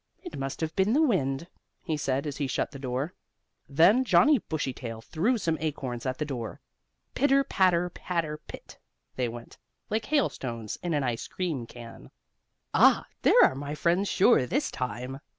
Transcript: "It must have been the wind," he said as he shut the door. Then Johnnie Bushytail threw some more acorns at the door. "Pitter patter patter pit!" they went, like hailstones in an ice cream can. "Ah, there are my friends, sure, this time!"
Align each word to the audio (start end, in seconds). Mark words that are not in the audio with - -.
"It 0.23 0.35
must 0.39 0.61
have 0.61 0.75
been 0.75 0.93
the 0.93 1.01
wind," 1.07 1.45
he 1.83 1.95
said 1.95 2.25
as 2.25 2.37
he 2.37 2.47
shut 2.47 2.71
the 2.71 2.79
door. 2.79 3.13
Then 3.69 4.03
Johnnie 4.03 4.39
Bushytail 4.39 5.01
threw 5.01 5.37
some 5.37 5.53
more 5.53 5.63
acorns 5.63 6.07
at 6.07 6.17
the 6.17 6.25
door. 6.25 6.59
"Pitter 7.13 7.43
patter 7.43 7.87
patter 7.91 8.39
pit!" 8.39 8.79
they 9.15 9.27
went, 9.29 9.59
like 9.91 10.05
hailstones 10.07 10.75
in 10.81 10.95
an 10.95 11.03
ice 11.03 11.27
cream 11.27 11.67
can. 11.67 12.09
"Ah, 12.73 13.05
there 13.21 13.39
are 13.45 13.53
my 13.53 13.75
friends, 13.75 14.09
sure, 14.09 14.47
this 14.47 14.71
time!" 14.71 15.19